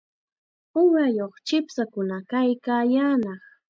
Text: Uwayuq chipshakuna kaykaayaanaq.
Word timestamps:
Uwayuq 0.81 1.33
chipshakuna 1.47 2.15
kaykaayaanaq. 2.29 3.41